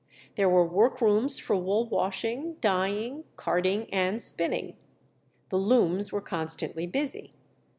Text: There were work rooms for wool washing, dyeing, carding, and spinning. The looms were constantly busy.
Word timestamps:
There 0.33 0.49
were 0.49 0.65
work 0.65 0.99
rooms 0.99 1.37
for 1.37 1.55
wool 1.55 1.87
washing, 1.87 2.55
dyeing, 2.59 3.25
carding, 3.35 3.87
and 3.93 4.19
spinning. 4.19 4.75
The 5.49 5.59
looms 5.59 6.11
were 6.11 6.21
constantly 6.21 6.87
busy. 6.87 7.35